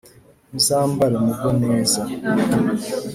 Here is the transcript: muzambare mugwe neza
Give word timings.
muzambare 0.51 1.17
mugwe 1.27 1.51
neza 1.63 2.01